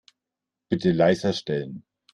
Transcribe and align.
Bitte 0.71 0.93
leiser 0.93 1.31
stellen. 1.31 1.83